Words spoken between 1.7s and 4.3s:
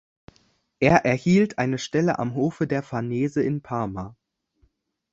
Stelle am Hofe der Farnese in Parma.